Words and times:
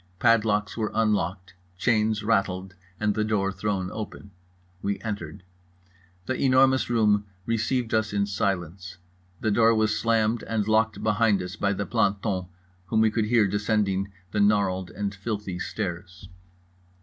Padlocks 0.17 0.75
were 0.75 0.89
unlocked, 0.95 1.53
chains 1.77 2.23
rattled, 2.23 2.73
and 2.99 3.13
the 3.13 3.23
door 3.23 3.51
thrown 3.51 3.91
open. 3.91 4.31
We 4.81 4.99
entered. 5.01 5.43
The 6.25 6.33
Enormous 6.41 6.89
Room 6.89 7.27
received 7.45 7.93
us 7.93 8.11
in 8.11 8.25
silence. 8.25 8.97
The 9.41 9.51
door 9.51 9.75
was 9.75 9.95
slammed 9.95 10.41
and 10.41 10.67
locked 10.67 11.03
behind 11.03 11.43
us 11.43 11.55
by 11.55 11.73
the 11.73 11.85
planton, 11.85 12.47
whom 12.87 13.01
we 13.01 13.11
could 13.11 13.25
hear 13.25 13.45
descending 13.45 14.11
the 14.31 14.39
gnarled 14.39 14.89
and 14.89 15.13
filthy 15.13 15.59
stairs. 15.59 16.27